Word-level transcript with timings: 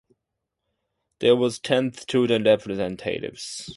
There 1.19 1.37
are 1.39 1.49
ten 1.61 1.93
students 1.93 2.47
representatives. 2.47 3.69